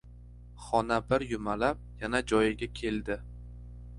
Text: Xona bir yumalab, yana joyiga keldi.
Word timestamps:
Xona 0.67 0.97
bir 1.11 1.25
yumalab, 1.33 1.85
yana 2.03 2.21
joyiga 2.33 2.73
keldi. 2.81 3.21